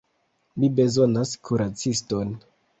Mi 0.63 0.69
bezonas 0.79 1.35
kuraciston. 1.51 2.37